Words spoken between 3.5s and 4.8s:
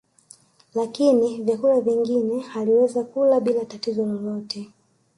tatizo lolote